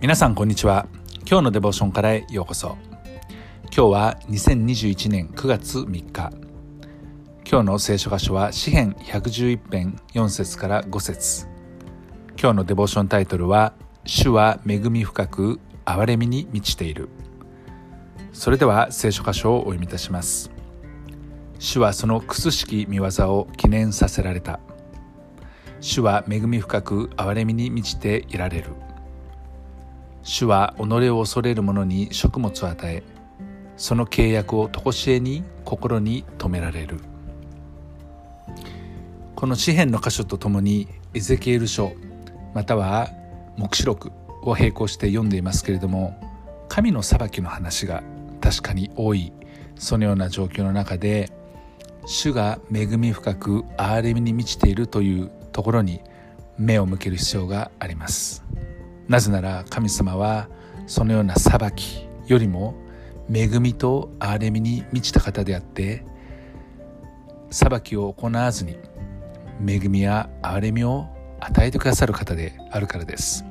[0.00, 0.86] 皆さんこんにちは。
[1.28, 2.78] 今日のデボーションからへようこそ。
[3.64, 6.30] 今日は2021年9月3日。
[7.46, 11.46] 今日の聖書箇所は詩編111編4節から5節。
[12.40, 13.74] 今日のデボーションタイトルは
[14.06, 17.10] 主は恵み深く憐れみに満ちている。
[18.32, 20.50] それでは聖書箇所をお読みいたします。
[21.58, 23.04] 主はそのくすしき見業
[23.34, 24.60] を記念させられた。
[25.82, 28.70] 主は恵み深く憐れみに満ちていられる。
[30.22, 33.02] 主は己を恐れる者に食物を与え
[33.76, 37.00] その契約を常しえに心に留められる
[39.34, 41.92] この詩篇の箇所とともにエゼキエル書
[42.54, 43.08] または
[43.56, 44.12] 黙示録
[44.42, 46.18] を並行して読んでいますけれども
[46.68, 48.02] 神の裁きの話が
[48.40, 49.32] 確かに多い
[49.76, 51.30] そのような状況の中で
[52.06, 56.00] 主が恵み深く憐れみに満ちているというところに
[56.58, 58.44] 目を向ける必要があります。
[59.10, 60.48] なぜなら神様は
[60.86, 62.76] そのような裁きよりも
[63.28, 66.04] 恵みと憐れみに満ちた方であって
[67.50, 68.76] 裁きを行わずに
[69.66, 71.08] 恵みや憐れみを
[71.40, 73.44] 与えてくださる方であるからです。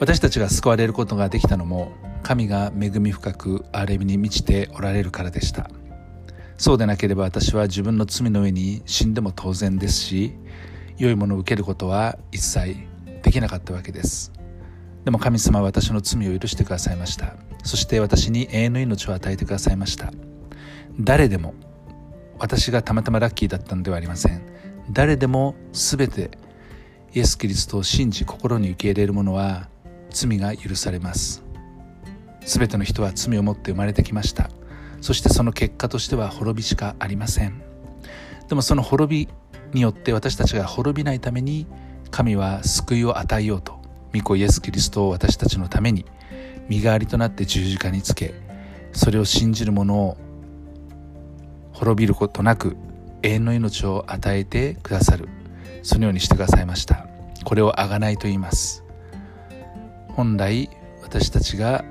[0.00, 1.92] 私たちが救われることができたのも
[2.24, 5.70] 神が恵み深く憐れみに満ちておられるからでした。
[6.58, 10.34] そうでなければ私は自分の罪の上に死んでも当然ですし
[10.98, 12.92] 良いものを受けることは一切
[13.24, 14.30] できなかったわけです。
[15.04, 17.34] でも神様は私の罪を許してくださいました。
[17.64, 20.12] そして私に永遠の命を与えてくださいました。
[21.00, 21.54] 誰でも
[22.38, 24.42] 私がたまたまラッキーだったのではありません。
[24.90, 26.30] 誰でも全て
[27.14, 29.68] イエス・キリストを信じ心に受け入れる者は
[30.10, 31.42] 罪が許されます。
[32.44, 34.50] 全ての人は罪を持って生まれてきました。
[35.00, 37.62] そしてその結果としては滅びしかありません。
[38.48, 39.32] でもその滅び
[39.72, 41.66] によって私たちが滅びないために
[42.14, 43.80] 神は救いを与えようと
[44.14, 46.04] 御子イエス・キリストを私たちのために
[46.68, 48.34] 身代わりとなって十字架につけ
[48.92, 50.16] それを信じる者を
[51.72, 52.76] 滅びることなく
[53.22, 55.28] 永遠の命を与えてくださる。
[55.82, 57.08] そのようにしてくださいました
[57.44, 58.84] これを贖いと言います
[60.10, 60.70] 本来
[61.02, 61.84] 私たちが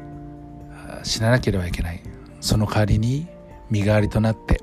[1.03, 2.01] 死ななければいけない。
[2.39, 3.27] その代わりに
[3.69, 4.61] 身代わりとなって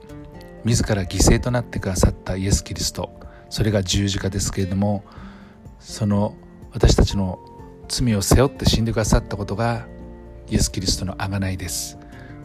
[0.64, 3.10] 自ら犠牲となってくださったイエス・キリスト。
[3.50, 5.04] それが十字架ですけれども
[5.80, 6.36] その
[6.72, 7.40] 私たちの
[7.88, 9.88] 罪を背負って死んでくださったことが
[10.48, 11.98] イエス・キリストの贖いです。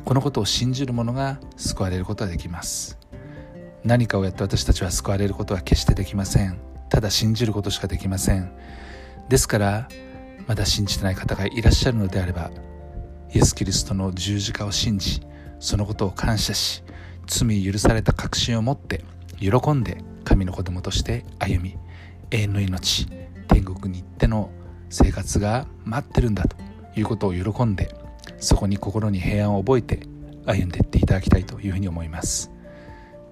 [0.05, 2.97] このことを信じる者が救われることができます。
[3.83, 6.59] 何かをやって私たちは救われることは決してできません。
[6.89, 8.51] ただ信じることしかできません。
[9.29, 9.89] ですから
[10.47, 12.51] まだ信じてない方がいらっしゃるのであれば
[13.33, 15.21] イエス・キリストの十字架を信じ
[15.59, 16.83] そのことを感謝し
[17.27, 19.03] 罪許された確信を持って
[19.39, 21.77] 喜んで神の子供として歩み
[22.31, 23.07] 永遠の命
[23.47, 24.49] 天国に行っての
[24.89, 26.55] 生活が待ってるんだと
[26.95, 27.93] いうことを喜んで
[28.39, 29.99] そこに心に平安を覚えて
[30.45, 32.51] 歩んでいっていただきたいというふうに思います。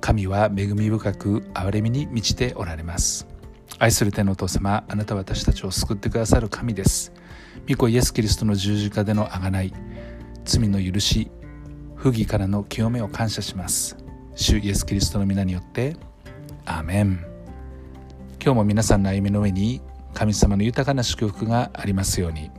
[0.02, 3.28] 神は恵み深く憐れみに満ちておられます。
[3.80, 7.14] 愛する天のお父様あなたは私たちを救ってくださる神です。
[7.70, 9.74] 御子イエス・キリストの十字架での贖い
[10.44, 11.32] 罪の許し
[11.96, 13.96] 不義からの清めを感謝します。
[14.36, 15.96] 主イエス・キリストの皆によって
[16.66, 17.33] アーメン。
[18.44, 19.82] 今日も皆さんの歩みの上に
[20.14, 22.52] 神様の豊かな祝福がありますように。